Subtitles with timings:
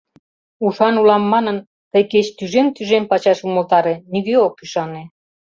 [0.65, 1.57] Ушан улам манын,
[1.91, 5.03] тый кеч тӱжем-тӱжем пачаш умылтаре— нигӧ ок ӱшане.